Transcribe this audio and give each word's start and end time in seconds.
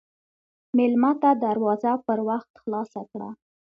مېلمه 0.77 1.11
ته 1.21 1.29
دروازه 1.45 1.91
پر 2.05 2.19
وخت 2.29 2.51
خلاصه 2.63 3.01
کړه. 3.11 3.29